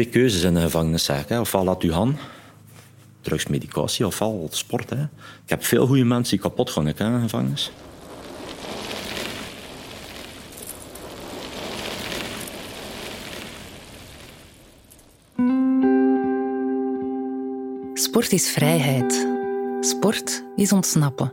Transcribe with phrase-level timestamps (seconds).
[0.00, 1.28] twee keuzes in de gevangeniszaak.
[1.28, 1.40] Hè.
[1.40, 2.18] Ofwel laat u gaan,
[3.20, 4.90] drugsmedicatie, ofwel sport.
[4.90, 5.02] Hè.
[5.44, 7.70] Ik heb veel goede mensen die kapot gaan in gevangenis.
[17.94, 19.26] Sport is vrijheid.
[19.80, 21.32] Sport is ontsnappen.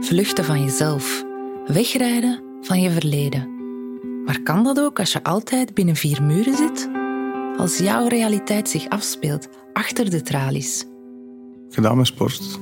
[0.00, 1.24] Vluchten van jezelf.
[1.66, 3.48] Wegrijden van je verleden.
[4.24, 6.89] Maar kan dat ook als je altijd binnen vier muren zit?
[7.60, 10.86] Als jouw realiteit zich afspeelt achter de tralies.
[11.70, 12.58] Gedaan met sport.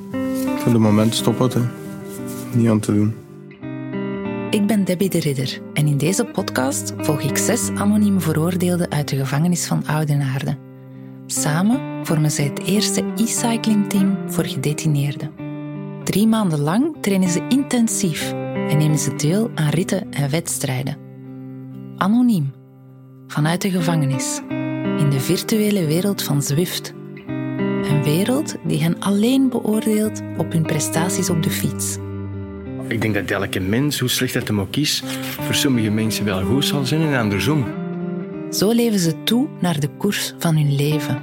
[0.57, 1.57] Voor de moment stop het.
[2.52, 3.15] Niet aan te doen.
[4.51, 9.09] Ik ben Debbie de Ridder en in deze podcast volg ik zes anonieme veroordeelden uit
[9.09, 10.57] de gevangenis van Oudenaarde.
[11.27, 15.33] Samen vormen zij het eerste e-cycling-team voor gedetineerden.
[16.05, 20.96] Drie maanden lang trainen ze intensief en nemen ze deel aan ritten en wedstrijden.
[21.96, 22.52] Anoniem,
[23.27, 24.41] vanuit de gevangenis,
[24.98, 26.93] in de virtuele wereld van Zwift.
[27.83, 31.96] Een wereld die hen alleen beoordeelt op hun prestaties op de fiets.
[32.88, 35.02] Ik denk dat elke mens, hoe slecht het hem ook is,
[35.41, 37.65] voor sommige mensen wel goed zal zijn en andersom.
[38.51, 41.23] Zo leven ze toe naar de koers van hun leven.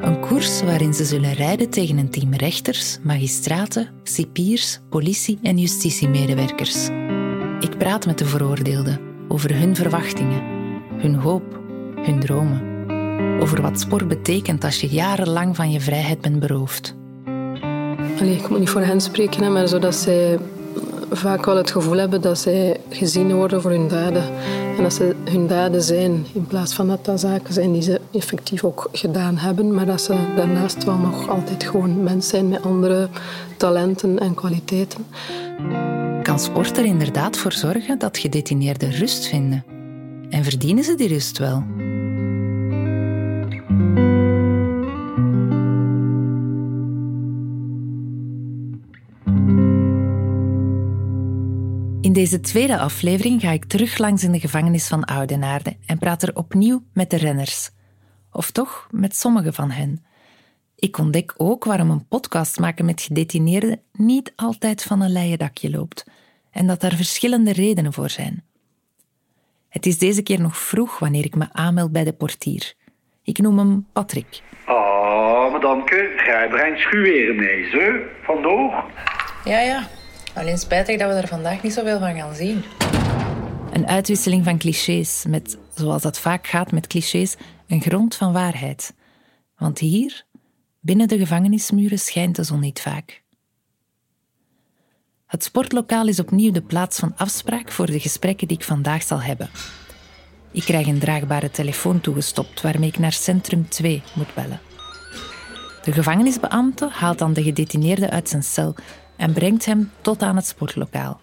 [0.00, 6.88] Een koers waarin ze zullen rijden tegen een team rechters, magistraten, cipiers, politie en justitiemedewerkers.
[7.60, 10.42] Ik praat met de veroordeelden over hun verwachtingen,
[10.96, 11.60] hun hoop,
[11.94, 12.73] hun dromen.
[13.40, 16.94] Over wat sport betekent als je jarenlang van je vrijheid bent beroofd.
[18.20, 20.38] Allee, ik moet niet voor hen spreken, maar zodat zij
[21.10, 24.24] vaak wel het gevoel hebben dat zij gezien worden voor hun daden.
[24.76, 28.00] En dat ze hun daden zijn, in plaats van dat dat zaken zijn die ze
[28.12, 32.62] effectief ook gedaan hebben, maar dat ze daarnaast wel nog altijd gewoon mensen zijn met
[32.62, 33.08] andere
[33.56, 35.06] talenten en kwaliteiten.
[36.22, 39.64] Kan sport er inderdaad voor zorgen dat gedetineerden rust vinden?
[40.30, 41.62] En verdienen ze die rust wel?
[52.14, 56.36] Deze tweede aflevering ga ik terug langs in de gevangenis van Oudenaarde en praat er
[56.36, 57.70] opnieuw met de renners.
[58.32, 60.04] Of toch met sommige van hen.
[60.76, 65.70] Ik ontdek ook waarom een podcast maken met gedetineerden niet altijd van een leien dakje
[65.70, 66.06] loopt
[66.50, 68.44] en dat daar verschillende redenen voor zijn.
[69.68, 72.74] Het is deze keer nog vroeg wanneer ik me aanmeld bij de portier.
[73.22, 74.42] Ik noem hem Patrick.
[74.66, 77.92] Oh, madamke, jij brengt schuweren mee, zo,
[78.22, 78.84] vandoor.
[79.44, 79.88] Ja, ja.
[80.34, 82.64] Alleen spijtig dat we er vandaag niet zoveel van gaan zien.
[83.72, 87.36] Een uitwisseling van clichés met, zoals dat vaak gaat met clichés,
[87.66, 88.94] een grond van waarheid.
[89.58, 90.24] Want hier,
[90.80, 93.22] binnen de gevangenismuren, schijnt de zon niet vaak.
[95.26, 99.22] Het sportlokaal is opnieuw de plaats van afspraak voor de gesprekken die ik vandaag zal
[99.22, 99.50] hebben.
[100.50, 104.60] Ik krijg een draagbare telefoon toegestopt waarmee ik naar Centrum 2 moet bellen.
[105.82, 108.74] De gevangenisbeambte haalt dan de gedetineerde uit zijn cel
[109.24, 111.18] en brengt hem tot aan het sportlokaal.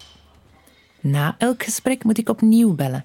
[1.00, 3.04] Na elk gesprek moet ik opnieuw bellen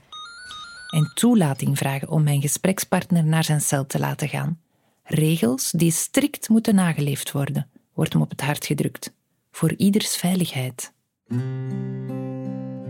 [0.90, 4.60] en toelating vragen om mijn gesprekspartner naar zijn cel te laten gaan.
[5.04, 9.14] Regels die strikt moeten nageleefd worden, wordt hem op het hart gedrukt.
[9.52, 10.94] Voor ieders veiligheid.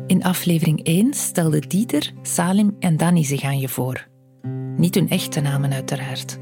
[0.08, 4.08] In aflevering 1 stelden Dieter, Salim en Danny zich aan je voor.
[4.78, 6.38] Niet hun echte namen uiteraard,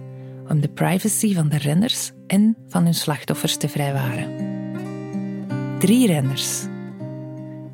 [0.48, 4.55] om de privacy van de renners en van hun slachtoffers te vrijwaren.
[5.86, 6.66] Drie renners,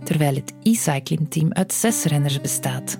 [0.04, 2.98] terwijl het e-cycling-team uit zes renners bestaat.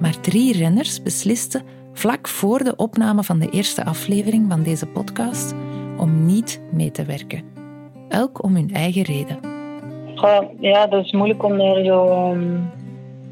[0.00, 1.62] Maar drie renners beslisten
[1.92, 5.54] vlak voor de opname van de eerste aflevering van deze podcast
[5.98, 7.42] om niet mee te werken.
[8.08, 9.38] Elk om hun eigen reden.
[10.60, 12.70] Ja, dat is moeilijk om daar zo um,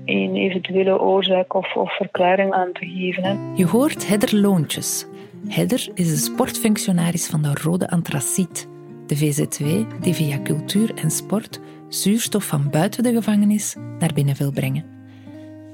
[0.05, 3.23] een eventuele oorzaak of, of verklaring aan te geven.
[3.23, 3.35] Hè.
[3.55, 5.07] Je hoort Hedder Loontjes.
[5.49, 8.69] Hedder is de sportfunctionaris van de Rode Antraciet,
[9.06, 9.65] de VZW
[10.00, 14.84] die via cultuur en sport zuurstof van buiten de gevangenis naar binnen wil brengen.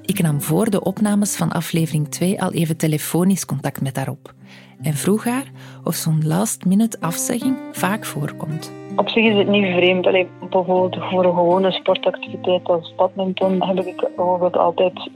[0.03, 4.35] Ik nam voor de opnames van aflevering 2 al even telefonisch contact met haar op
[4.83, 5.51] en vroeg haar
[5.85, 8.82] of zo'n last-minute afzegging vaak voorkomt.
[8.97, 10.07] Op zich is het niet vreemd.
[10.07, 15.09] Allee, bijvoorbeeld voor een gewone sportactiviteit als badminton heb ik bijvoorbeeld altijd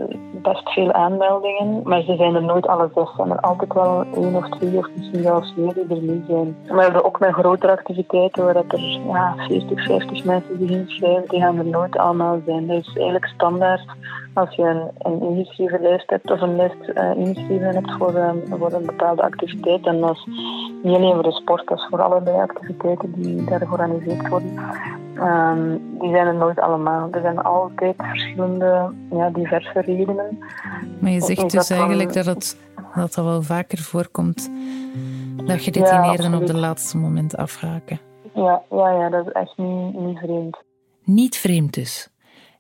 [0.43, 1.81] best veel aanmeldingen.
[1.85, 3.05] Maar ze zijn er nooit alle zes.
[3.05, 6.25] Er zijn er altijd wel één of twee of misschien zelfs meer die er niet
[6.29, 6.57] zijn.
[6.67, 11.29] Maar we hebben ook met grotere activiteiten waar er ja, 40, 50 mensen zich inschrijven.
[11.29, 12.67] Die gaan er nooit allemaal zijn.
[12.67, 13.85] Dat is eigenlijk standaard
[14.37, 18.43] als je een, een ingeschreven lijst hebt of een lijst uh, ingeschreven hebt voor, um,
[18.59, 19.87] voor een bepaalde activiteit.
[19.87, 20.27] En dat is
[20.83, 24.59] niet alleen voor de sport, dat is voor allerlei activiteiten die daar georganiseerd worden.
[25.15, 27.09] Um, die zijn er nooit allemaal.
[27.11, 30.39] Er zijn altijd verschillende, ja, diverse redenen.
[31.01, 32.57] Maar je zegt dus eigenlijk dat het
[32.95, 34.51] dat dat wel vaker voorkomt.
[35.45, 38.01] Dat gedetineerden Ja, op de laatste moment afhaken.
[38.35, 40.57] Ja, ja, ja dat is echt niet, niet vreemd.
[41.05, 42.11] Niet vreemd dus.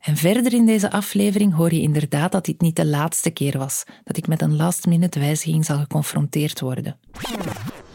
[0.06, 3.84] En verder in deze aflevering hoor je inderdaad dat dit niet de laatste keer was
[4.04, 6.96] dat ik met een last-minute wijziging zal geconfronteerd worden.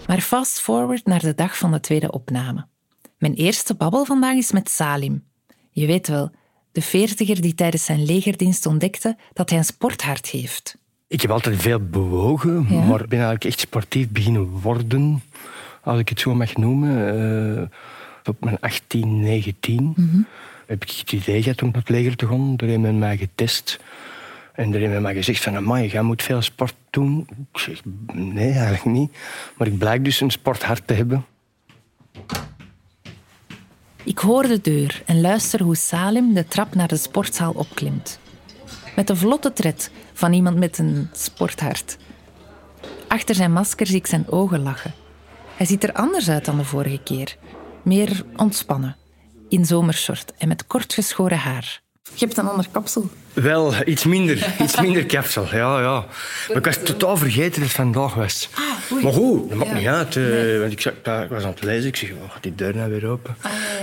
[0.07, 2.65] Maar fast forward naar de dag van de tweede opname.
[3.17, 5.23] Mijn eerste babbel vandaag is met Salim.
[5.69, 6.31] Je weet wel,
[6.71, 10.77] de veertiger die tijdens zijn legerdienst ontdekte dat hij een sporthart heeft.
[11.07, 12.83] Ik heb altijd veel bewogen, Ja?
[12.85, 15.23] maar ben eigenlijk echt sportief beginnen worden,
[15.83, 17.17] als ik het zo mag noemen.
[17.59, 17.63] Eh,
[18.23, 19.95] op mijn 18, 19
[20.71, 22.55] heb ik het idee gehad om het leger te gaan.
[22.55, 23.79] Daar mij getest.
[24.53, 27.27] En daar men mij gezegd van, amai, jij moet veel sport doen.
[27.53, 27.81] Ik zeg,
[28.13, 29.11] nee, eigenlijk niet.
[29.57, 31.25] Maar ik blijk dus een sporthart te hebben.
[34.03, 38.19] Ik hoor de deur en luister hoe Salim de trap naar de sportzaal opklimt.
[38.95, 41.97] Met de vlotte tred van iemand met een sporthart.
[43.07, 44.93] Achter zijn masker zie ik zijn ogen lachen.
[45.57, 47.37] Hij ziet er anders uit dan de vorige keer.
[47.83, 48.95] Meer ontspannen,
[49.51, 51.81] in zomershort en met kort geschoren haar.
[52.13, 53.09] Je hebt een ander kapsel.
[53.33, 56.05] Wel, iets minder, iets minder kapsel, ja, ja.
[56.47, 58.49] Maar ik was totaal vergeten dat het vandaag was.
[59.03, 60.15] maar goed, dat maakt niet uit.
[60.15, 62.75] eh, Want ik, zag, ik was aan het lezen, ik zeg, oh, gaat die deur
[62.75, 63.35] nou weer open?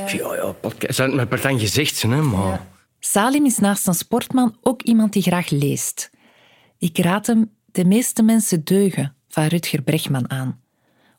[0.03, 0.95] Ik zeg, oh ja, podcast.
[0.95, 2.67] Ze had met partij gezegd, hè, maar...
[3.01, 6.11] Salim is naast een sportman ook iemand die graag leest.
[6.79, 10.61] Ik raad hem De meeste mensen deugen van Rutger Bregman aan.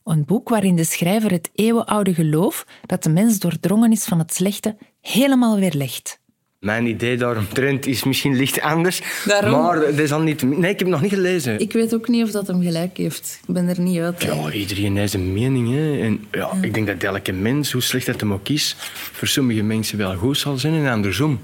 [0.03, 4.33] Een boek waarin de schrijver het eeuwenoude geloof dat de mens doordrongen is van het
[4.33, 6.19] slechte helemaal weerlegt.
[6.59, 9.01] Mijn idee daaromtrent is misschien licht anders.
[9.25, 9.61] Daarom?
[9.61, 10.41] Maar dat is al niet...
[10.41, 11.59] Nee, ik heb het nog niet gelezen.
[11.59, 13.39] Ik weet ook niet of dat hem gelijk heeft.
[13.47, 14.23] Ik ben er niet uit.
[14.23, 15.73] Ja, iedereen heeft zijn mening.
[15.73, 15.99] Hè.
[16.01, 18.75] En ja, Ik denk dat elke mens, hoe slecht het hem ook is,
[19.11, 21.39] voor sommige mensen wel goed zal zijn en andersom.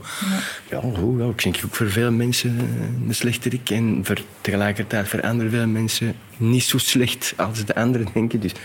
[0.70, 3.70] Ja, goed, ja, ik denk ook voor veel mensen eh, een slechterik.
[3.70, 8.40] En voor, tegelijkertijd voor andere veel mensen niet zo slecht als de anderen denken.
[8.40, 8.58] Dus ik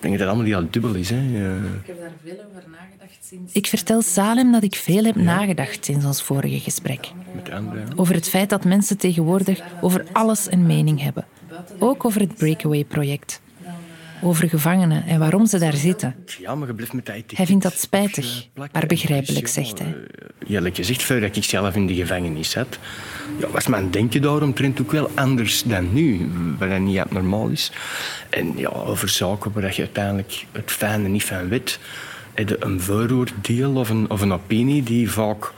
[0.00, 1.10] denk dat het allemaal niet al dubbel is.
[1.10, 1.16] Hè.
[1.16, 2.99] Eh, Ik heb daar veel over nagedacht.
[3.52, 7.10] Ik vertel Salem dat ik veel heb nagedacht sinds ons vorige gesprek.
[7.34, 7.88] met de anderen.
[7.96, 11.24] Over het feit dat mensen tegenwoordig over alles een mening hebben.
[11.78, 13.40] Ook over het Breakaway-project.
[14.22, 16.14] Over gevangenen en waarom ze daar zitten.
[16.40, 19.84] Ja, maar je blijft met dat etiket Hij vindt dat spijtig, maar begrijpelijk, zegt ja,
[19.84, 19.94] hij.
[19.94, 22.78] eh, Eerlijk gezegd, voordat ik zelf in de gevangenis zat,
[23.38, 27.72] ja, was mijn denken daaromtrent ook wel anders dan nu, wat dat niet abnormaal is.
[28.30, 31.78] En ja, over zaken waar je uiteindelijk het fijne niet van weet,
[32.48, 35.52] een vooroordeel of een, of opinie die vaak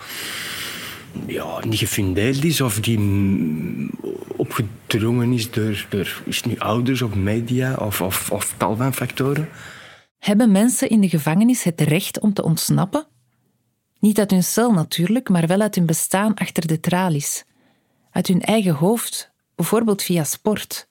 [1.26, 3.90] ja, niet gefundeerd is of die mm,
[4.36, 9.48] opgedrongen is door, door is nu ouders of media of, of, of tal van factoren.
[10.18, 13.06] Hebben mensen in de gevangenis het recht om te ontsnappen?
[13.98, 17.44] Niet uit hun cel natuurlijk, maar wel uit hun bestaan achter de tralies.
[18.10, 20.88] Uit hun eigen hoofd, bijvoorbeeld via sport.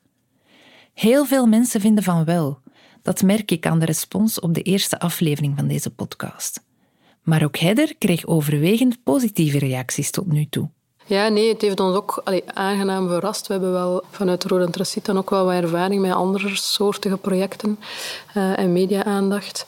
[0.93, 2.59] Heel veel mensen vinden van wel.
[3.01, 6.63] Dat merk ik aan de respons op de eerste aflevering van deze podcast.
[7.21, 10.69] Maar ook Hedder kreeg overwegend positieve reacties tot nu toe.
[11.12, 13.48] Ja, nee, het heeft ons ook allee, aangenaam verrast.
[13.48, 17.80] We hebben wel vanuit Rode Traciet dan ook wel wat ervaring met andere soortige projecten
[18.34, 19.66] eh, en media-aandacht.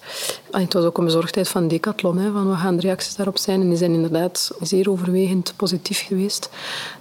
[0.52, 3.62] Het was ook een bezorgdheid van Decathlon, hè, van wat gaan de reacties daarop zijn.
[3.62, 6.50] En die zijn inderdaad zeer overwegend positief geweest.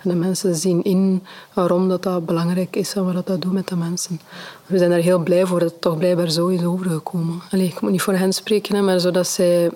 [0.02, 3.52] En de mensen zien in waarom dat, dat belangrijk is en wat dat, dat doet
[3.52, 4.20] met de mensen.
[4.66, 7.42] We zijn daar heel blij voor dat het toch blijkbaar zo is overgekomen.
[7.50, 9.70] Allee, ik moet niet voor hen spreken, hè, maar zodat zij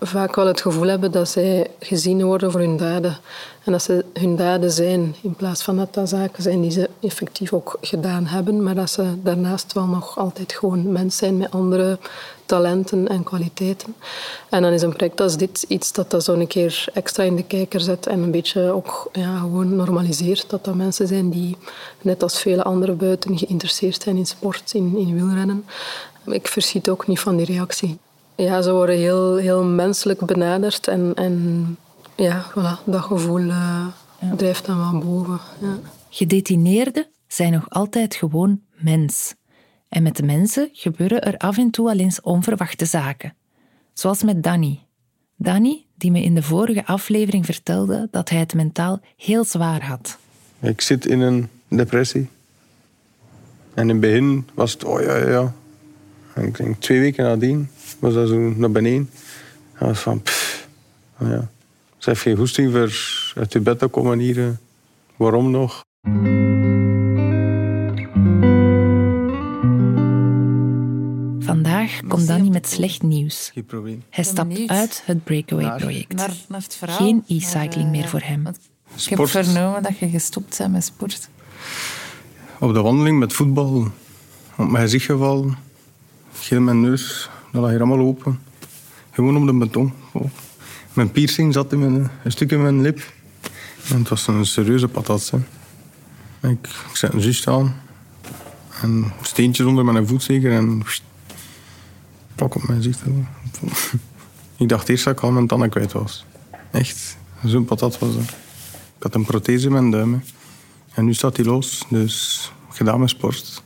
[0.00, 3.16] vaak wel het gevoel hebben dat zij gezien worden voor hun daden.
[3.64, 6.90] En dat ze hun daden zijn, in plaats van dat dat zaken zijn die ze
[7.00, 11.50] effectief ook gedaan hebben, maar dat ze daarnaast wel nog altijd gewoon mens zijn met
[11.50, 11.98] andere
[12.46, 13.94] talenten en kwaliteiten.
[14.48, 17.36] En dan is een project als dit iets dat dat zo een keer extra in
[17.36, 21.56] de kijker zet en een beetje ook ja, gewoon normaliseert dat dat mensen zijn die,
[22.00, 25.64] net als vele andere buiten, geïnteresseerd zijn in sport, in, in wielrennen.
[26.26, 27.98] Ik verschiet ook niet van die reactie.
[28.40, 31.76] Ja, ze worden heel, heel menselijk benaderd en, en
[32.16, 33.86] ja, voilà, dat gevoel eh,
[34.36, 35.40] drijft dan wel boven.
[35.60, 35.78] Ja.
[36.08, 39.34] Gedetineerden zijn nog altijd gewoon mens.
[39.88, 43.34] En met de mensen gebeuren er af en toe al eens onverwachte zaken.
[43.92, 44.86] Zoals met Danny.
[45.36, 50.18] Danny, die me in de vorige aflevering vertelde dat hij het mentaal heel zwaar had.
[50.60, 52.28] Ik zit in een depressie.
[53.74, 55.54] En in het begin was het, oh ja, ja, ja.
[56.34, 57.68] En ik denk twee weken nadien
[58.00, 59.10] was dat zo naar beneden.
[59.74, 60.68] En was van, pff,
[61.20, 61.50] oh ja.
[61.98, 64.38] Ze heeft geen goesting voor uit je bed te komen hier.
[64.38, 64.48] eh.
[65.16, 65.80] Waarom nog?
[71.38, 73.52] Vandaag komt Danny met slecht nieuws.
[74.10, 76.26] Hij stapt uit het Breakaway-project.
[76.80, 78.46] Geen e-cycling Maar, meer eh, voor hem.
[78.96, 81.28] Ik heb vernomen dat je gestopt bent met sport.
[82.58, 83.86] op de wandeling met voetbal
[84.56, 85.56] op mijn gezicht gevallen.
[86.32, 88.40] Geel mijn neus, dat lag hier allemaal open.
[89.10, 89.92] Gewoon op de beton.
[90.12, 90.30] Oh.
[90.92, 93.12] Mijn piercing zat in mijn, een stuk in mijn lip.
[93.90, 95.32] En het was een serieuze patat.
[96.42, 97.74] Ik, ik zet een zus aan.
[98.82, 100.52] En steentjes onder mijn voet zeker.
[100.52, 100.82] En
[102.34, 103.02] pak op mijn gezicht.
[104.56, 106.24] Ik dacht eerst dat ik al mijn tanden kwijt was.
[106.70, 108.14] Echt, zo'n patat was.
[108.16, 110.12] Ik had een prothese in mijn duim.
[110.12, 110.18] hè.
[110.94, 113.62] En nu staat hij los, dus gedaan met sport.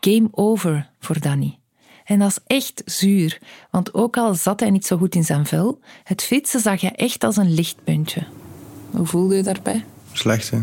[0.00, 1.58] Game over voor Danny.
[2.06, 3.38] En dat is echt zuur,
[3.70, 6.90] want ook al zat hij niet zo goed in zijn vel, het fietsen zag je
[6.90, 8.22] echt als een lichtpuntje.
[8.90, 9.84] Hoe voelde je daarbij?
[10.12, 10.58] Slecht, hè?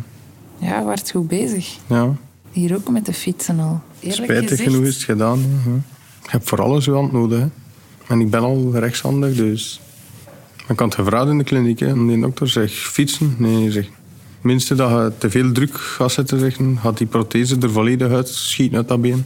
[0.58, 1.78] Ja, werd goed bezig.
[1.88, 2.16] Ja,
[2.52, 3.82] Hier ook met de fietsen al.
[4.00, 5.40] Eerlijk spijtig genoeg is het gedaan.
[5.40, 5.72] hè.
[6.30, 7.40] Heb voor alles uw hand nodig.
[7.40, 7.48] Hè.
[8.08, 9.82] En ik ben al rechtshandig, dus...
[10.68, 11.80] Ik had het gevraagd in de kliniek.
[11.80, 11.88] Hè.
[11.88, 13.36] En die dokter zegt, fietsen?
[13.38, 13.88] Nee, zeg.
[14.42, 18.28] Minste dat je te veel druk gaat zetten, zeggen, gaat die prothese er volledig uit
[18.30, 19.26] schieten uit dat been.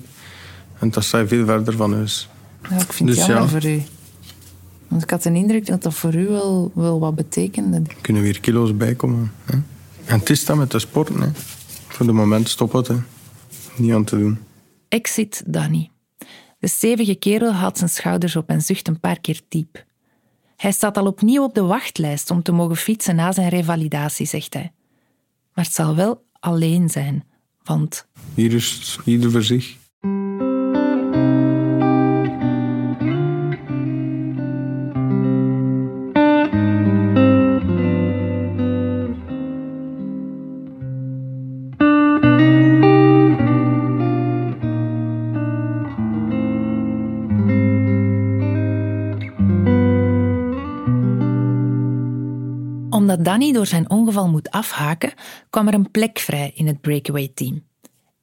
[0.80, 2.30] En dat sta je veel verder van huis.
[2.70, 3.60] Ja, ik vind het Dus jammer ja.
[3.60, 3.82] voor u.
[4.88, 7.78] Want ik had de indruk dat dat voor u wel, wel wat betekende.
[7.78, 9.32] Er kunnen weer kilo's bijkomen.
[9.44, 9.54] Hè.
[10.06, 11.22] En het is dat met de sporten.
[11.22, 11.30] Hè.
[11.88, 12.88] Voor de moment stop het.
[12.88, 12.96] Hè.
[13.76, 14.38] Niet aan te doen.
[14.88, 15.90] Exit Danny.
[16.60, 19.86] De stevige kerel haalt zijn schouders op en zucht een paar keer diep.
[20.56, 24.54] Hij staat al opnieuw op de wachtlijst om te mogen fietsen na zijn revalidatie, zegt
[24.54, 24.72] hij.
[25.54, 27.24] Maar het zal wel alleen zijn,
[27.64, 29.76] want Hier is het ieder voor zich.
[53.10, 55.14] Omdat Danny door zijn ongeval moet afhaken,
[55.50, 57.64] kwam er een plek vrij in het breakaway-team.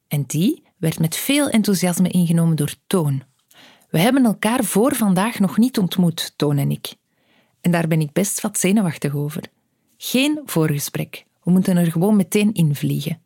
[0.08, 3.22] En die werd met veel enthousiasme ingenomen door Toon.
[3.90, 6.94] We hebben elkaar voor vandaag nog niet ontmoet, Toon en ik.
[7.60, 9.42] En daar ben ik best wat zenuwachtig over.
[9.96, 11.24] Geen voorgesprek.
[11.42, 13.18] We moeten er gewoon meteen invliegen.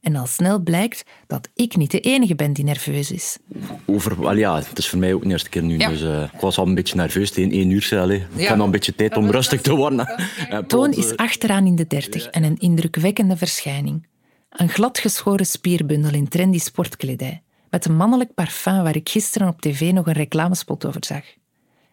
[0.00, 3.38] En al snel blijkt dat ik niet de enige ben die nerveus is.
[3.86, 5.78] Over, ja, het is voor mij ook de eerste keer nu.
[5.78, 5.88] Ja.
[5.88, 7.98] Dus, eh, ik was al een beetje nerveus tegen één uur.
[8.00, 8.18] allee.
[8.18, 8.46] Ik Ja.
[8.48, 10.08] heb nog een beetje tijd om rustig te worden.
[10.48, 14.06] En Toon is eh, achteraan in de dertig en een indrukwekkende verschijning.
[14.50, 19.92] Een gladgeschoren spierbundel in trendy sportkledij, met een mannelijk parfum waar ik gisteren op tv
[19.92, 21.22] nog een reclamespot over zag.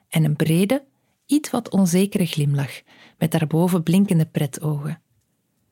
[0.09, 0.83] En een brede,
[1.25, 2.81] iets wat onzekere glimlach,
[3.17, 5.01] met daarboven blinkende pretogen.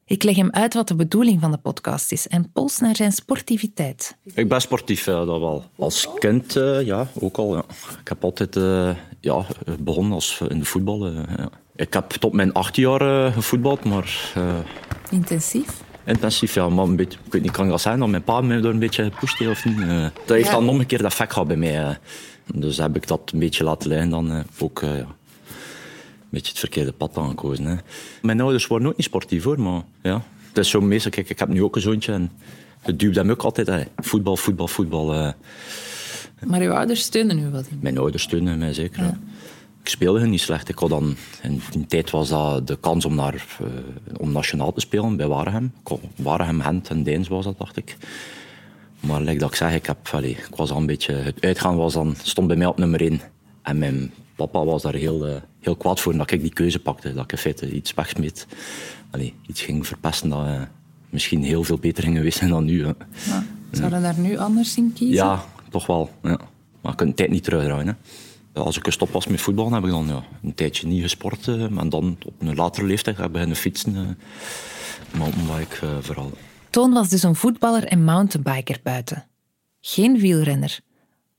[0.05, 3.11] Ik leg hem uit wat de bedoeling van de podcast is en pols naar zijn
[3.11, 4.17] sportiviteit.
[4.33, 5.63] Ik ben sportief, ja, dat wel.
[5.75, 7.55] Als kind, eh, ja, ook al.
[7.55, 7.63] Ja.
[8.01, 9.45] Ik heb altijd eh, ja,
[9.79, 11.05] begonnen als in de voetbal.
[11.05, 11.49] eh, ja.
[11.75, 14.55] Ik heb tot mijn acht jaar eh, gevoetbald, maar eh,
[15.11, 15.83] Intensief?
[16.05, 16.69] Intensief, ja.
[16.69, 18.71] Maar een beetje, ik weet niet, kan ik dat zijn dat mijn pa mij door
[18.71, 19.79] een beetje gepusht heeft of niet?
[19.81, 20.51] Eh, dat heeft Ja.
[20.53, 21.83] dan nog een keer dat effect gehad bij mij.
[21.83, 21.95] eh.
[22.53, 24.79] Dus heb ik dat een beetje laten leiden dan eh, ook...
[24.81, 25.05] ja, een
[26.41, 27.65] beetje het verkeerde pad aangekozen.
[27.65, 27.75] Hè.
[28.21, 30.21] Mijn ouders waren ook niet sportief hoor, maar ja.
[30.47, 32.31] Het is zo meestal, kijk, ik heb nu ook een zoontje en
[32.81, 33.67] het duwt hem ook altijd.
[33.67, 33.83] Hè.
[33.97, 35.33] Voetbal, voetbal, voetbal.
[36.45, 37.65] Maar uw ouders steunen u wat.
[37.79, 39.03] Mijn ouders steunen mij zeker.
[39.03, 39.19] ja.
[39.85, 40.69] Ik speelde niet slecht.
[40.69, 43.67] Ik had dan, in die tijd was dat de kans om, naar, eh,
[44.17, 45.73] om nationaal te spelen bij Waregem.
[46.15, 47.97] Waregem, Gent en Deens was dat, dacht ik.
[48.99, 51.13] Maar like dat ik zeg, ik, heb, allee, ik was al een beetje...
[51.13, 53.21] Het uitgaan was dan, stond bij mij op nummer 1.
[53.61, 57.13] En mijn papa was daar heel, eh, heel kwaad voor dat ik die keuze pakte.
[57.13, 58.47] Dat ik in feite iets wegsmeet.
[59.11, 60.61] Allee, iets ging verpesten dat eh,
[61.09, 62.85] misschien heel veel beter ging geweest zijn dan nu.
[62.85, 62.91] hè.
[63.25, 63.43] Ja.
[63.71, 65.15] Zou je daar nu anders in kiezen?
[65.15, 66.09] Ja, toch wel.
[66.23, 66.39] Ja.
[66.81, 67.87] Maar ik kan de tijd niet terugdraaien.
[67.87, 67.93] Hè.
[68.55, 71.47] Als ik gestopt was met voetbal, heb ik dan ja, een tijdje niet gesport.
[71.47, 73.95] eh, en dan op een latere leeftijd heb ik beginnen fietsen.
[73.95, 76.31] eh, mountainbike eh, vooral.
[76.69, 79.25] Toon was dus een voetballer en mountainbiker buiten.
[79.81, 80.79] Geen wielrenner,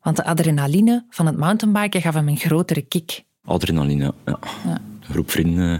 [0.02, 3.22] want de adrenaline van het mountainbiken gaf hem een grotere kick.
[3.44, 4.38] Adrenaline, ja.
[4.64, 4.80] Ja.
[5.00, 5.78] Een groep vrienden, eh,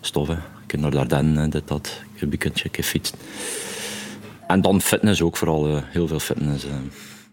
[0.00, 0.36] stoffen.
[0.36, 2.00] Eh, dit, dat.
[2.18, 3.18] Een weekendje een fietsen.
[4.46, 6.64] En dan fitness ook, vooral eh, heel veel fitness.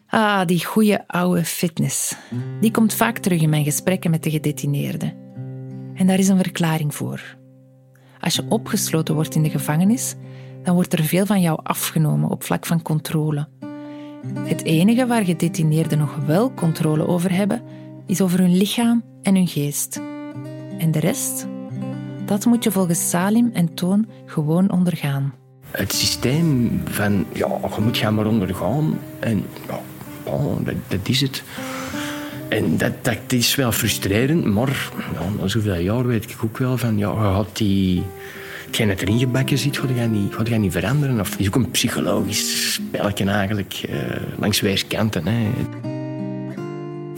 [0.10, 2.16] Ah, die goede oude fitness.
[2.62, 5.14] Die komt vaak terug in mijn gesprekken met de gedetineerden.
[5.94, 7.38] En daar is een verklaring voor.
[8.20, 10.16] Als je opgesloten wordt in de gevangenis,
[10.64, 13.48] dan wordt er veel van jou afgenomen op vlak van controle.
[14.40, 17.62] Het enige waar gedetineerden nog wel controle over hebben,
[18.06, 20.02] is over hun lichaam en hun geest.
[20.78, 21.48] En de rest?
[22.26, 25.34] Dat moet je volgens Salim en Toon gewoon ondergaan.
[25.72, 29.00] Het systeem van, ja, je moet gaan maar ondergaan.
[29.20, 29.80] En ja,
[30.30, 31.44] ja, dat, dat is het.
[32.50, 36.78] En dat, dat is wel frustrerend, maar ja, na zoveel jaar weet ik ook wel
[36.78, 38.04] van, ja, had die,
[38.66, 41.20] hetgeen dat erin gebakken zit, ga je niet, ga je niet veranderen.
[41.20, 43.96] Of het is ook een psychologisch spelletje eigenlijk, uh,
[44.38, 45.24] langs weerskanten.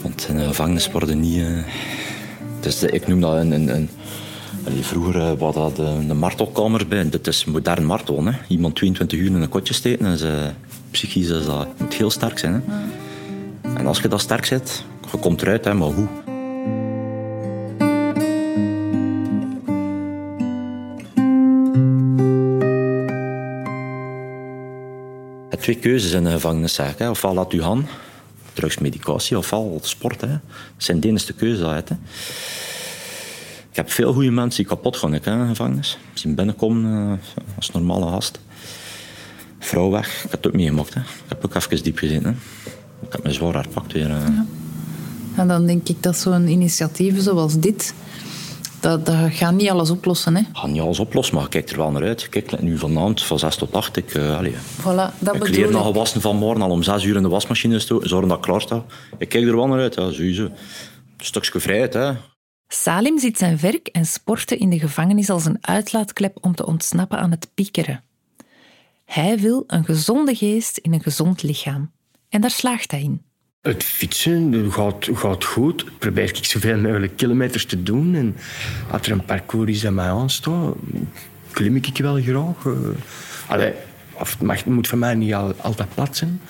[0.02, 1.38] Want in de gevangenis worden niet...
[1.38, 1.64] Uh,
[2.60, 3.52] dus ik noem dat een...
[3.52, 3.88] een, een
[4.80, 7.08] vroeger uh, was dat een, een martelkamer bij.
[7.08, 8.24] Dit is modern martel.
[8.24, 8.32] Hè.
[8.48, 10.06] Iemand 22 uur in een kotje steken.
[10.06, 10.50] En ze,
[10.90, 12.52] psychisch is dat, moet heel sterk zijn.
[12.52, 12.60] Hè.
[13.76, 16.08] En als je dat sterk zit, je komt eruit, hè, maar hoe?
[25.62, 26.74] twee keuzes in de gevangenis.
[26.74, 27.10] Zeg, hè.
[27.10, 27.86] Ofwel laat u gaan,
[28.52, 30.20] drugsmedicatie, ofwel sport.
[30.20, 30.28] Hè.
[30.28, 30.40] Dat
[30.76, 31.66] zijn de enige keuzes.
[31.66, 31.78] Hè.
[33.70, 35.98] Ik heb veel goede mensen die kapot gaan in de gevangenis.
[36.14, 37.12] Zien binnenkomen uh,
[37.56, 38.40] als normale gast.
[39.58, 40.94] Vrouw weg, ik heb het ook meegemaakt.
[40.94, 41.00] Hè.
[41.00, 42.24] Ik heb ook even diep gezeten.
[42.24, 42.70] Hè.
[43.06, 44.10] Ik heb me zwaar herpakt weer.
[44.10, 44.16] Uh.
[44.16, 44.46] Ja.
[45.36, 47.94] En dan denk ik dat zo'n initiatief zoals dit
[48.82, 50.36] dat, dat gaat niet alles oplossen.
[50.36, 50.42] Hè?
[50.52, 52.28] gaat niet alles oplossen, maar kijk er wel naar uit.
[52.28, 53.96] Kijk, nu vanavond van 6 tot 8.
[53.96, 57.16] Ik, uh, allez, voilà, dat ik leer nog gewassen van morgen al om 6 uur
[57.16, 58.08] in de wasmachine stoken.
[58.08, 58.84] Zorgen dat ik klaar sta.
[59.18, 60.42] Ik kijk er wel naar uit, ja, sowieso.
[60.42, 60.52] Een
[61.16, 62.12] stukje vrijheid, hè.
[62.68, 67.18] Salim ziet zijn werk en sporten in de gevangenis als een uitlaatklep om te ontsnappen
[67.18, 68.04] aan het piekeren.
[69.04, 71.90] Hij wil een gezonde geest in een gezond lichaam.
[72.32, 73.22] En daar slaagt hij in.
[73.60, 75.80] Het fietsen gaat, gaat goed.
[75.80, 78.14] Ik probeer ik zoveel mogelijk kilometers te doen.
[78.14, 78.36] En
[78.90, 80.74] als er een parcours is dat mij aanstaat,
[81.50, 82.64] klim ik wel graag.
[82.64, 82.72] Uh,
[83.46, 83.72] allee,
[84.12, 86.40] of het, mag, moet voor mij niet al, altijd plat zijn.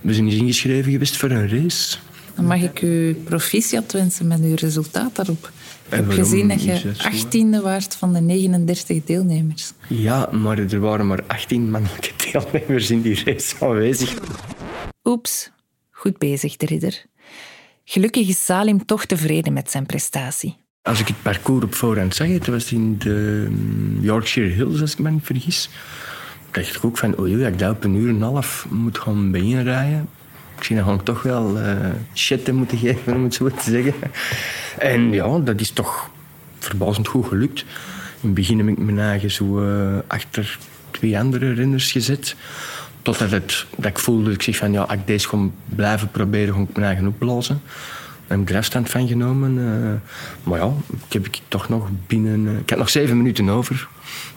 [0.00, 1.98] We zijn eens ingeschreven geweest voor een race.
[2.34, 5.50] Dan mag ik u proficiat wensen met uw resultaat daarop.
[5.88, 9.72] Ik heb gezien dat je 18e waard van de 39 deelnemers.
[9.88, 14.14] Ja, maar er waren maar 18 mannelijke deelnemers in die race aanwezig.
[15.08, 15.50] Oeps,
[15.90, 17.04] Goed bezig, de ridder.
[17.84, 20.56] Gelukkig is Salim toch tevreden met zijn prestatie.
[20.82, 24.92] Als ik het parcours op voorhand zag, het was in de mm, Yorkshire Hills, als
[24.92, 25.70] ik me niet vergis.
[26.50, 29.36] dacht ik ook van, dat ik daar op een uur en een half moet gaan
[29.62, 30.08] rijden.
[30.56, 31.76] Ik zie dat ik toch wel uh,
[32.14, 33.94] shit moeten geven, om het zo te zeggen.
[34.78, 36.10] En ja, dat is toch
[36.58, 37.60] verbazend goed gelukt.
[37.60, 37.66] In
[38.20, 40.58] het begin heb ik mijn eigen zo uh, achter
[40.90, 42.36] twee andere renners gezet.
[43.08, 46.66] Totdat het, dat ik voelde, ik zeg van ja, ik deze gewoon blijven proberen, gewoon
[46.68, 47.60] ik mijn eigen opblazen.
[48.26, 49.58] Daar heb ik er afstand van genomen.
[49.58, 49.92] Uh,
[50.42, 50.72] maar ja,
[51.06, 52.44] ik heb ik toch nog binnen...
[52.44, 53.88] Uh, ik had nog zeven minuten over.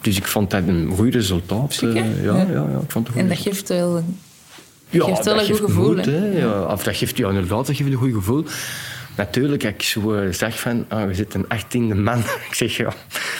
[0.02, 1.82] Dus ik vond dat een goed resultaat.
[1.84, 4.04] Uh, ja, ja, ja, ik vond het en dat geeft wel,
[4.90, 5.96] ja, geeft wel een goed gevoel.
[5.96, 6.40] Moed, hè?
[6.40, 8.46] Ja, of dat geeft, ja, inderdaad, dat geeft een goed gevoel.
[9.16, 12.20] Natuurlijk, als ik zo zeg van, oh, we zitten een 18e man.
[12.50, 12.94] ik zeg, ja,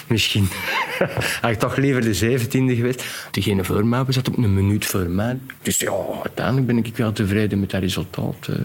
[0.08, 0.48] misschien
[1.42, 3.06] had ik toch liever de 17e geweest.
[3.32, 5.38] Degene voor mij zat op een minuut voor mij.
[5.62, 8.48] Dus ja, uiteindelijk ben ik wel tevreden met dat resultaat.
[8.50, 8.56] Uh,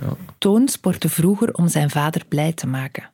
[0.00, 0.16] ja.
[0.38, 3.10] Toon sportte vroeger om zijn vader blij te maken.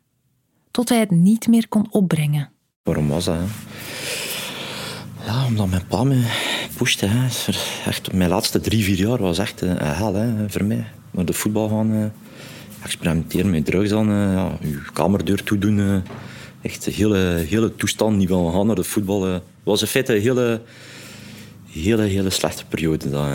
[0.70, 2.50] Tot hij het niet meer kon opbrengen.
[2.82, 3.37] Waarom was dat?
[5.26, 6.26] Ja, omdat mijn pa me
[6.76, 7.06] pushte.
[7.06, 7.26] Hè.
[7.87, 10.87] Echt, mijn laatste drie, vier jaar was echt een hel hè, voor mij.
[11.11, 12.12] Naar de voetbal gaan...
[12.83, 15.79] Experimenteren met drugs dan, uh, ja, je kamerdeur toedoen.
[15.79, 15.97] Uh,
[16.62, 17.17] echt de hele,
[17.49, 19.23] hele toestand niet wel gaan naar de voetbal.
[19.23, 20.61] Het uh, was in feite een hele,
[21.67, 23.11] hele, hele slechte periode.
[23.11, 23.27] Dat,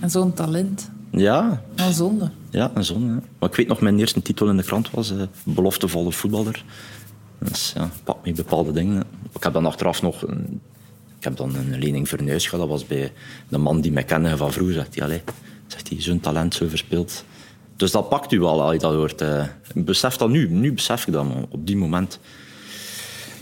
[0.00, 0.90] en zo'n talent.
[1.10, 1.62] Ja.
[1.74, 2.30] Een zonde.
[2.50, 3.22] Ja, een zonde.
[3.38, 6.64] Maar ik weet nog, mijn eerste titel in de krant was uh, beloftevolle voetballer.
[7.38, 9.04] Dus ja, pak me bepaalde dingen.
[9.34, 10.26] Ik heb dan achteraf nog...
[10.26, 10.60] Een,
[11.18, 12.60] ik heb dan een lening voor een gehad.
[12.60, 13.12] Dat was bij
[13.48, 14.74] de man die mij kende van vroeger.
[14.74, 15.22] Zegt hij,
[15.66, 17.24] zegt hij zo'n talent zo verspeeld.
[17.80, 19.22] Dus dat pakt u wel als je dat hoort.
[19.22, 20.50] Uh, ik besef dat nu.
[20.50, 22.18] Nu besef ik dat, maar op die moment.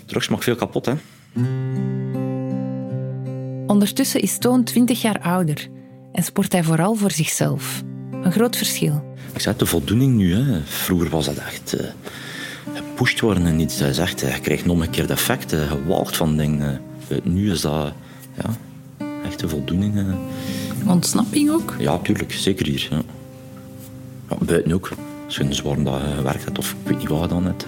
[0.06, 0.94] Drugs maakt veel kapot, hè.
[3.66, 5.68] Ondertussen is Toon 20 jaar ouder
[6.12, 7.82] en sport hij vooral voor zichzelf.
[8.22, 9.14] Een groot verschil.
[9.34, 10.34] Ik zeg de voldoening nu.
[10.34, 10.60] Hè.
[10.64, 11.86] Vroeger was dat echt uh,
[12.74, 13.78] gepusht worden en iets.
[13.78, 16.80] Dat is echt, je krijgt nog een keer de effecten, walgt van dingen.
[17.08, 17.92] Uh, nu is dat
[18.42, 18.56] ja,
[19.24, 19.94] echt de voldoening.
[19.94, 20.14] Uh.
[20.86, 21.74] Ontsnapping ook?
[21.78, 22.32] Ja, tuurlijk.
[22.32, 22.88] Zeker hier.
[22.90, 23.17] Ja.
[24.46, 24.90] Buiten ook.
[25.24, 27.64] Als je een zware dag gewerkt hebt of ik weet niet wat dan net.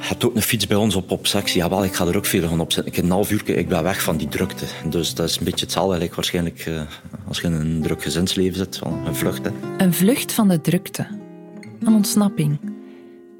[0.00, 1.60] Je hebt ook een fiets bij ons op, op sectie.
[1.60, 2.92] Jawel, ik ga er ook veel van opzetten.
[2.92, 4.64] Ik een half uur, ik ben weg van die drukte.
[4.88, 6.80] Dus dat is een beetje hetzelfde eigenlijk waarschijnlijk uh,
[7.28, 8.80] als je in een druk gezinsleven zit.
[9.04, 9.50] Een vlucht.
[9.78, 11.06] Een vlucht van de drukte.
[11.80, 12.58] Een ontsnapping.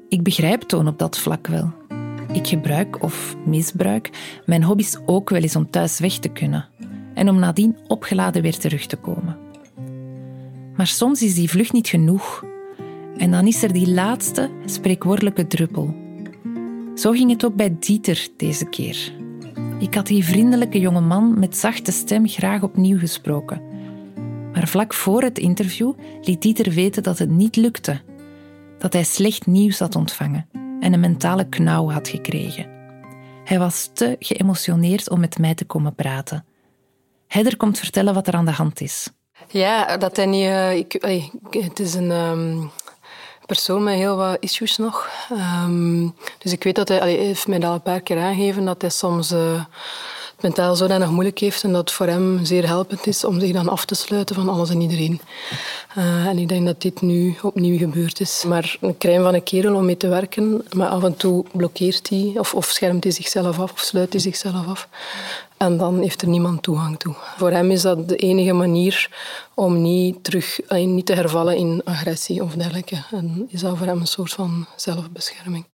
[0.09, 1.73] Ik begrijp Toon op dat vlak wel.
[2.31, 4.09] Ik gebruik of misbruik
[4.45, 6.67] mijn hobby's ook wel eens om thuis weg te kunnen.
[7.13, 9.48] En om nadien opgeladen weer terug te komen.
[10.79, 12.45] Maar soms is die vlucht niet genoeg.
[13.17, 15.95] En dan is er die laatste spreekwoordelijke druppel.
[16.95, 19.13] Zo ging het ook bij Dieter deze keer.
[19.79, 23.61] Ik had die vriendelijke jonge man met zachte stem graag opnieuw gesproken.
[24.53, 28.01] Maar vlak voor het interview liet Dieter weten dat het niet lukte.
[28.77, 30.47] Dat hij slecht nieuws had ontvangen
[30.79, 32.67] en een mentale knauw had gekregen.
[33.43, 36.45] Hij was te geëmotioneerd om met mij te komen praten.
[37.27, 39.09] Heider komt vertellen wat er aan de hand is.
[39.51, 40.45] Ja, dat hij niet...
[40.45, 40.97] Uh, ik,
[41.49, 42.71] het is een um,
[43.45, 45.09] persoon met heel wat issues nog.
[45.65, 46.97] Um, dus ik weet dat hij...
[46.97, 49.31] Hij heeft mij dat al een paar keer aangegeven, dat hij soms...
[49.31, 49.63] Uh,
[50.41, 53.69] mentaal zodanig moeilijk heeft en dat het voor hem zeer helpend is om zich dan
[53.69, 55.21] af te sluiten van alles en iedereen.
[55.97, 58.43] Uh, en ik denk dat dit nu opnieuw gebeurd is.
[58.47, 62.09] Maar een crème van een kerel om mee te werken, maar af en toe blokkeert
[62.09, 64.87] hij of, of schermt hij zichzelf af of sluit hij zichzelf af.
[65.59, 67.15] En dan heeft er niemand toegang toe.
[67.37, 69.09] Voor hem is dat de enige manier
[69.55, 73.03] om niet, terug, eh, niet te hervallen in agressie of dergelijke.
[73.11, 75.65] En is dat voor hem een soort van zelfbescherming.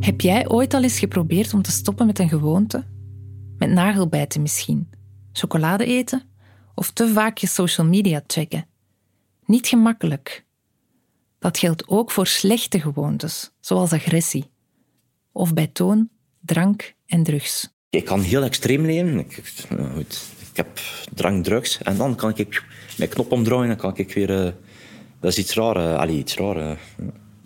[0.00, 2.84] Heb jij ooit al eens geprobeerd om te stoppen met een gewoonte?
[3.58, 4.90] Met nagelbijten misschien,
[5.32, 6.22] chocolade eten
[6.78, 8.66] of te vaak je social media checken?
[9.44, 10.44] Niet gemakkelijk.
[11.38, 14.50] Dat geldt ook voor slechte gewoontes, zoals agressie.
[15.32, 16.08] Of bij toon,
[16.40, 17.68] drank en drugs.
[17.90, 19.18] Ik kan heel extreem leven.
[19.18, 19.42] Ik,
[19.94, 20.80] goed, ik heb
[21.14, 22.64] drank, drugs en dan kan ik
[22.98, 24.30] mijn knop omdraaien en kan ik weer...
[24.30, 24.52] Uh,
[25.20, 25.76] dat is iets raar.
[25.76, 26.56] Uh, allee, iets raar.
[26.56, 26.70] Uh,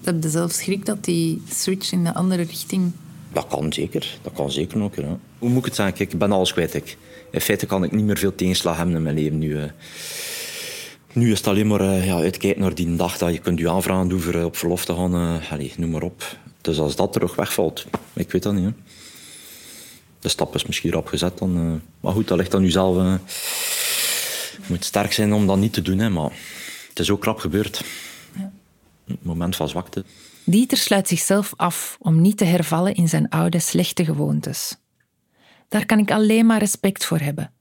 [0.02, 2.92] heb je zelf schrik dat die switch in de andere richting...
[3.32, 4.18] Dat kan zeker.
[4.22, 4.94] Dat kan zeker ook.
[4.94, 5.18] Ja.
[5.38, 6.00] Hoe moet ik het zeggen?
[6.00, 6.74] ik ben alles kwijt.
[6.74, 6.96] Ik.
[7.32, 9.48] In feite kan ik niet meer veel tegenslag hebben in mijn leven nu.
[9.48, 9.64] Uh.
[11.12, 13.70] Nu is het alleen maar uh, ja, uitkijken naar die dag dat je kunt je
[13.70, 15.14] aanvragen doen voor uh, op verlof te gaan.
[15.14, 16.36] Uh, allez, noem maar op.
[16.60, 18.64] Dus als dat terug wegvalt, ik weet dat niet.
[18.64, 18.70] Hè.
[20.20, 21.38] De stap is misschien rap gezet.
[21.38, 22.96] Dan, maar goed, dat ligt aan jezelf.
[22.96, 25.98] Je moet sterk zijn om dat niet te doen.
[25.98, 26.32] Hè, maar
[26.88, 27.82] het is ook rap gebeurd
[29.22, 30.04] moment van zwakte.
[30.44, 34.76] Dieter sluit zichzelf af om niet te hervallen in zijn oude slechte gewoontes.
[35.72, 37.52] Daar kan ik alleen maar respect voor hebben.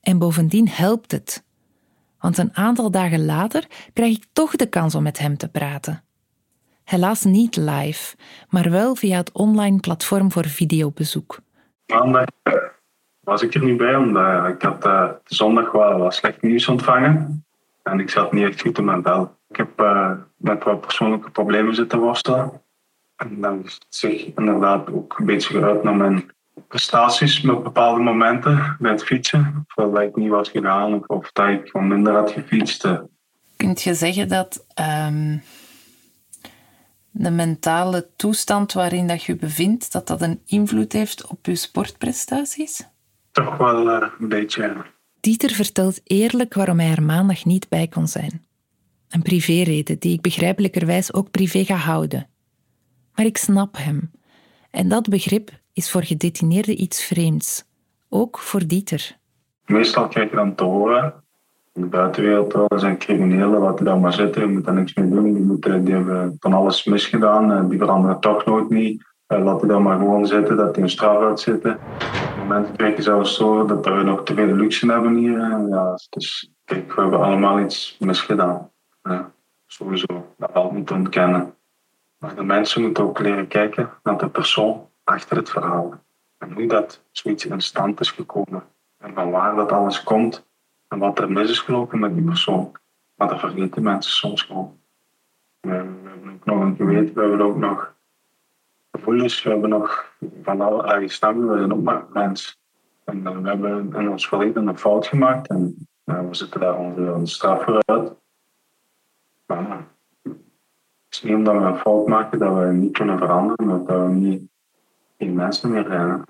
[0.00, 1.44] En bovendien helpt het.
[2.20, 6.04] Want een aantal dagen later krijg ik toch de kans om met hem te praten.
[6.84, 8.16] Helaas niet live,
[8.48, 11.38] maar wel via het online platform voor videobezoek.
[11.86, 12.24] Maandag
[13.20, 17.44] was ik er niet bij, omdat ik had uh, zondag wel wat slecht nieuws ontvangen.
[17.82, 19.36] En ik zat niet echt goed in mijn bel.
[19.48, 19.68] Ik heb
[20.36, 22.62] met wat persoonlijke problemen zitten worstelen.
[23.16, 26.34] En dan is zich inderdaad ook een beetje geuit naar mijn
[26.68, 29.66] prestaties met bepaalde momenten bij het fietsen.
[29.74, 32.88] Of dat ik niet was gedaan of dat ik gewoon minder had gefietst.
[33.56, 34.66] Kunt je zeggen dat
[35.08, 35.42] um,
[37.10, 42.88] de mentale toestand waarin dat je bevindt, dat dat een invloed heeft op je sportprestaties?
[43.32, 44.84] Toch wel uh, een beetje.
[45.20, 48.44] Dieter vertelt eerlijk waarom hij er maandag niet bij kon zijn.
[49.08, 52.28] Een privéreden die ik begrijpelijkerwijs ook privé ga houden.
[53.14, 54.10] Maar ik snap hem.
[54.70, 57.64] En dat begrip is voor gedetineerden iets vreemds.
[58.08, 59.16] Ook voor Dieter.
[59.66, 61.24] Meestal krijg je dan te horen
[61.76, 64.94] in de buitenwereld er zijn criminelen, laat die dan maar zitten, je moet daar niks
[64.94, 65.34] mee doen.
[65.34, 69.14] Die, moeten, die hebben van alles misgedaan, die veranderen toch nooit niet.
[69.26, 71.78] Eh, laat die dan maar gewoon zitten, dat die een straf uitzitten.
[72.38, 75.38] Moment krijg je zelfs zo dat we nog te veel luxe hebben hier.
[75.68, 78.70] Ja, dus kijk, we hebben allemaal iets misgedaan.
[79.66, 81.54] Sowieso, dat valt niet te ontkennen.
[82.18, 86.04] Maar de mensen moeten ook leren kijken naar de persoon achter het verhaal.
[86.38, 88.64] En hoe dat zoiets in stand is gekomen.
[88.98, 90.46] En van waar dat alles komt.
[90.88, 92.72] En wat er mis is gelopen met die persoon.
[93.14, 94.78] Maar dat vergeten mensen soms gewoon.
[95.60, 97.94] We, hebben ook nog een geweten, we hebben ook nog
[98.90, 102.60] gevoelens, we hebben nog van alle stemmen, we zijn ook maar mens.
[103.04, 106.78] En eh, we hebben in ons verleden een fout gemaakt en uh, we zitten daar
[106.78, 108.14] onze, onze straf voor uit.
[109.46, 109.86] Maar
[110.22, 110.34] het
[111.08, 114.42] is niet omdat we een fout maken dat we niet kunnen veranderen, dat we niet
[115.18, 116.24] geen mensen meer zijn.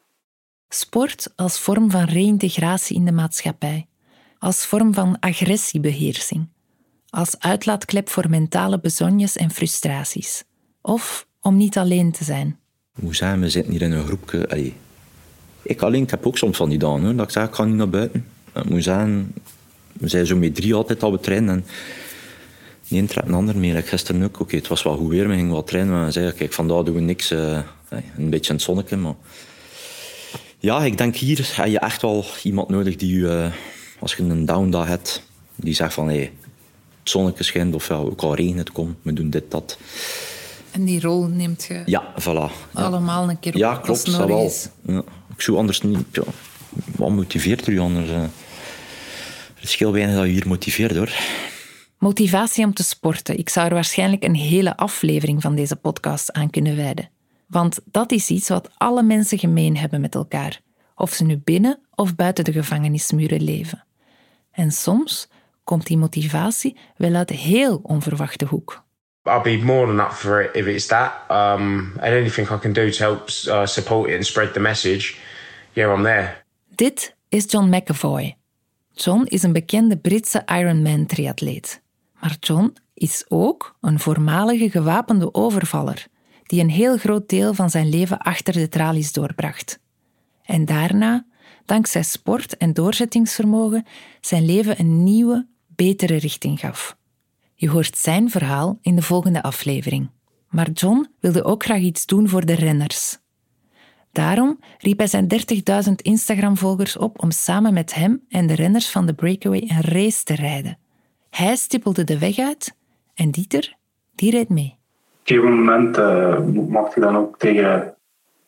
[0.68, 3.86] Sport als vorm van reïntegratie in de maatschappij,
[4.38, 6.48] als vorm van agressiebeheersing,
[7.08, 10.44] als uitlaatklep voor mentale bezonjes en frustraties,
[10.80, 12.58] of om niet alleen te zijn.
[13.00, 14.48] Hoe zijn we zitten hier in een groepje.
[14.48, 14.74] Allee.
[15.62, 17.76] Ik alleen, ik heb ook soms van die dagen, dat ik zeg, ik ga niet
[17.76, 18.26] naar buiten.
[18.54, 19.32] Ik moet zeggen,
[19.92, 21.54] we zijn zo met drie altijd al trainen.
[21.54, 21.64] En
[22.88, 23.76] de een trekt een ander meer.
[23.76, 24.40] Ik gisteren ook.
[24.40, 25.94] Oké, het was wel goed weer, we gingen wat trainen.
[25.94, 27.32] Maar zei, kijk, vandaag doen we niks.
[27.32, 29.14] Uh, een beetje het zonnetje, maar...
[30.58, 33.52] Ja, ik denk hier heb je echt wel iemand nodig die je, uh,
[33.98, 35.22] als je een down dag hebt,
[35.54, 36.32] die zegt van, hey,
[37.00, 39.78] het zonnetje schijnt of ja, ook al regent het, kom, we doen dit, dat.
[40.70, 42.72] En die rol neemt je ja, voilà.
[42.72, 44.52] allemaal een keer op Ja, klopt, dat wel.
[44.82, 45.02] Ja,
[45.34, 45.98] ik zou anders niet...
[46.12, 46.22] Ja,
[46.96, 48.10] wat motiveert u anders?
[48.10, 48.20] Uh,
[49.54, 51.12] het is heel weinig dat je hier motiveert, hoor.
[51.98, 53.38] Motivatie om te sporten.
[53.38, 57.08] Ik zou er waarschijnlijk een hele aflevering van deze podcast aan kunnen wijden.
[57.46, 60.60] Want dat is iets wat alle mensen gemeen hebben met elkaar,
[60.94, 63.84] of ze nu binnen of buiten de gevangenismuren leven.
[64.50, 65.28] En soms
[65.64, 68.84] komt die motivatie wel uit heel onverwachte hoek.
[69.22, 71.12] I'll be more than up for it if it's that.
[71.30, 75.18] Um, and anything I can do to help uh, support it and spread the message,
[75.72, 76.44] yeah, I'm there.
[76.74, 78.36] Dit is John McAvoy.
[78.92, 81.82] John is een bekende Britse Ironman-triatleet.
[82.20, 86.06] Maar John is ook een voormalige gewapende overvaller
[86.46, 89.80] die een heel groot deel van zijn leven achter de tralies doorbracht.
[90.42, 91.26] En daarna,
[91.64, 93.86] dankzij sport en doorzettingsvermogen,
[94.20, 96.96] zijn leven een nieuwe, betere richting gaf.
[97.54, 100.10] Je hoort zijn verhaal in de volgende aflevering.
[100.48, 103.18] Maar John wilde ook graag iets doen voor de renners.
[104.12, 105.28] Daarom riep hij zijn
[105.88, 110.22] 30.000 Instagram-volgers op om samen met hem en de renners van de Breakaway een race
[110.22, 110.78] te rijden.
[111.30, 112.76] Hij stippelde de weg uit
[113.14, 113.76] en Dieter,
[114.14, 114.76] die reed mee.
[115.26, 117.94] Op een gegeven moment uh, mocht je dan ook tegen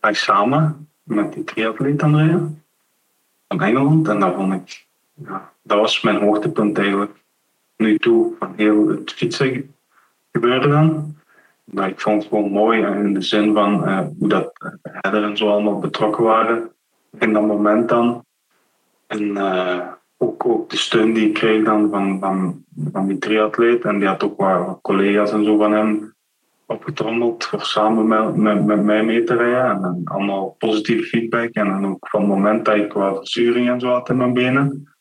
[0.01, 2.65] mij samen met die triatleet aan rijden
[3.49, 4.09] van Engeland.
[4.09, 7.25] En dat vond ik, ja, dat was mijn hoogtepunt eigenlijk
[7.77, 9.75] nu toe van heel het fietsen
[10.33, 11.17] gebeuren dan.
[11.65, 15.37] Maar ik vond het gewoon mooi in de zin van uh, hoe dat Heather en
[15.37, 16.71] zo allemaal betrokken waren
[17.19, 18.25] in dat moment dan.
[19.07, 19.39] En
[20.17, 23.85] ook, ook de steun die ik kreeg dan van, van, van die triatleet.
[23.85, 26.17] En die had ook wat collega's en zo van hem
[26.69, 29.85] opgetrommeld voor samen met, met, met mij mee te rijden.
[29.85, 31.53] En allemaal positieve feedback.
[31.53, 34.33] En dan ook van het moment dat ik wat verzuring en zo had in mijn
[34.33, 34.95] benen.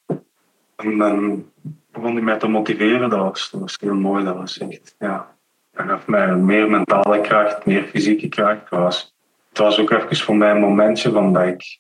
[0.75, 1.45] En dan
[1.91, 3.09] begon hij mij te motiveren.
[3.09, 4.23] Dat was, dat heel mooi.
[4.23, 5.35] Dat was echt, ja.
[5.71, 8.59] Dat gaf mij meer mentale kracht, meer fysieke kracht.
[8.59, 9.15] Het was,
[9.49, 11.79] het was ook even voor mij een momentje dat ik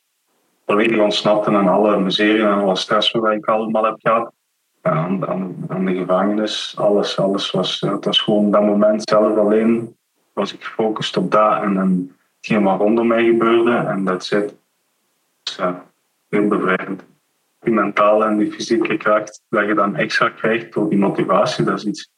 [0.65, 4.31] volledig ontsnapte aan alle miserie en alle stress wat ik allemaal heb gehad.
[4.89, 5.19] Aan,
[5.85, 9.95] de gevangenis, alles, alles was, het was gewoon dat moment zelf alleen
[10.33, 14.55] was ik gefocust op dat en dan hetgeen wat rondom mij gebeurde en dat zit.
[15.43, 15.85] Dus, ja,
[16.29, 17.03] heel bevrijdend
[17.59, 21.77] die mentale en die fysieke kracht dat je dan extra krijgt door die motivatie, dat
[21.77, 22.09] is iets,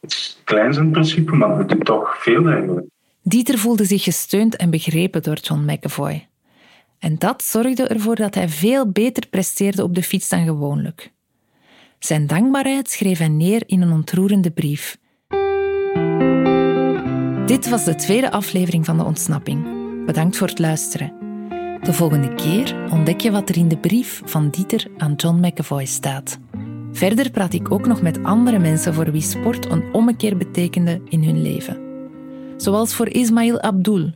[0.00, 2.86] iets kleins in principe, maar het doet toch veel eigenlijk.
[3.22, 6.28] Dieter voelde zich gesteund en begrepen door John McAvoy.
[6.98, 11.12] En dat zorgde ervoor dat hij veel beter presteerde op de fiets dan gewoonlijk.
[12.04, 14.98] Zijn dankbaarheid schreef hij neer in een ontroerende brief.
[17.46, 19.64] Dit was de tweede aflevering van de ontsnapping.
[20.06, 21.12] Bedankt voor het luisteren.
[21.82, 25.84] De volgende keer ontdek je wat er in de brief van Dieter aan John McAvoy
[25.84, 26.38] staat.
[26.92, 31.24] Verder praat ik ook nog met andere mensen voor wie sport een ommekeer betekende in
[31.24, 31.80] hun leven.
[32.56, 34.10] Zoals voor Ismail Abdul,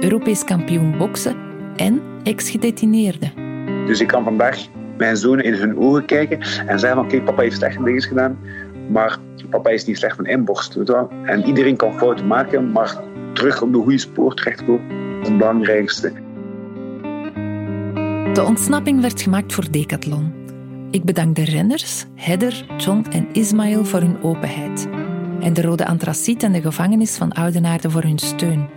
[0.00, 1.36] Europees kampioen boksen
[1.76, 3.32] en ex-gedetineerde.
[3.86, 7.42] Dus ik kan vandaag mijn zonen in hun ogen kijken en zeggen van kijk, papa
[7.42, 8.38] heeft slechte dingen gedaan,
[8.90, 9.18] maar
[9.50, 10.74] papa is niet slecht van inborst.
[10.74, 11.10] Weet wel?
[11.24, 12.96] En iedereen kan fouten maken, maar
[13.32, 16.12] terug op de goede spoor terechtkomen is het belangrijkste.
[18.32, 20.32] De ontsnapping werd gemaakt voor Decathlon.
[20.90, 24.88] Ik bedank de renners, Heather, John en Ismail voor hun openheid.
[25.40, 28.68] En de Rode Antraciet en de gevangenis van Oudenaarde voor hun steun.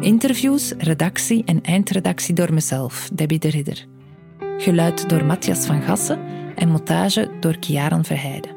[0.00, 3.86] Interviews, redactie en eindredactie door mezelf, Debbie de Ridder.
[4.64, 6.18] Geluid door Matthias van Gassen
[6.54, 8.50] en montage door Kiaran Verheijden.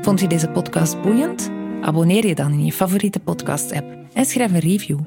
[0.00, 1.50] Vond je deze podcast boeiend?
[1.82, 4.98] Abonneer je dan in je favoriete podcast-app en schrijf een review.